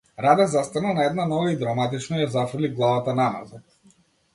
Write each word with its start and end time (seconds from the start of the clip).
Раде 0.23 0.47
застана 0.53 0.93
на 0.99 1.05
една 1.11 1.27
нога 1.35 1.53
и 1.57 1.59
драматично 1.61 2.21
ја 2.25 2.33
зафрли 2.39 2.75
главата 2.81 3.19
наназад. 3.23 3.83